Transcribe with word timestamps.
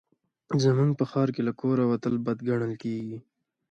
زموږ 0.63 0.91
په 0.99 1.05
ښار 1.11 1.29
کې 1.35 1.41
له 1.47 1.53
کوره 1.59 1.83
وتل 1.91 2.15
بد 2.25 2.37
ګڼل 2.49 2.73
کېږي 2.83 3.17